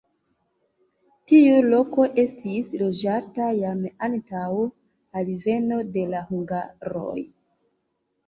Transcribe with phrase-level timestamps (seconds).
[1.31, 4.49] Tiu loko estis loĝata jam antaŭ
[5.23, 7.17] alveno de la hungaroj.